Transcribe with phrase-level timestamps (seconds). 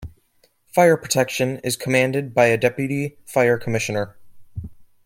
[0.73, 4.17] Fire Prevention is commanded by a Deputy Fire Commissioner.